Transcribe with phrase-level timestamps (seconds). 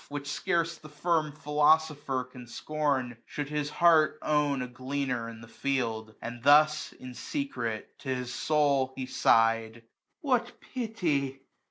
[0.09, 3.17] Which scarce the firm philosopher can scorn.
[3.27, 7.99] Should his heart own a gleaner in the field j 235 And thus in secret
[7.99, 9.83] to his soul he sigh'd:
[10.21, 11.43] What pity